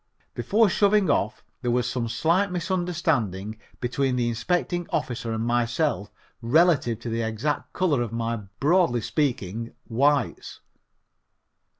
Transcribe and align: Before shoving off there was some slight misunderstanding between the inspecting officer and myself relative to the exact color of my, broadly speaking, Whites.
Before 0.33 0.67
shoving 0.67 1.11
off 1.11 1.43
there 1.61 1.69
was 1.69 1.87
some 1.87 2.09
slight 2.09 2.49
misunderstanding 2.51 3.59
between 3.79 4.15
the 4.15 4.29
inspecting 4.29 4.87
officer 4.89 5.31
and 5.31 5.45
myself 5.45 6.11
relative 6.41 6.99
to 7.01 7.09
the 7.11 7.21
exact 7.21 7.71
color 7.71 8.01
of 8.01 8.11
my, 8.11 8.37
broadly 8.59 9.01
speaking, 9.01 9.75
Whites. 9.87 10.61